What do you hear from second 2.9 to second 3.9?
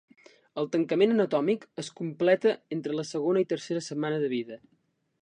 la segona i tercera